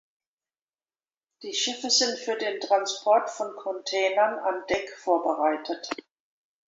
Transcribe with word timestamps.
Die 1.43 1.53
Schiffe 1.53 1.91
sind 1.91 2.17
für 2.17 2.35
den 2.35 2.59
Transport 2.59 3.29
von 3.29 3.55
Containern 3.55 4.39
an 4.39 4.65
Deck 4.67 4.89
vorbereitet. 4.97 5.91